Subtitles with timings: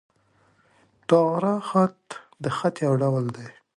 [1.09, 2.01] طغرا خط،
[2.43, 3.51] د خط یو ډول دﺉ.